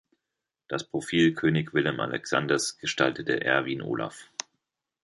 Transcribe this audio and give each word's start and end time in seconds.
Das 0.67 0.83
Profil 0.83 1.35
König 1.35 1.75
Willem-Alexanders 1.75 2.79
gestaltete 2.79 3.41
Erwin 3.41 3.83
Olaf. 3.83 4.31